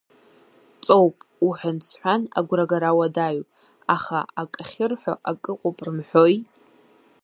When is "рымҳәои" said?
5.85-6.35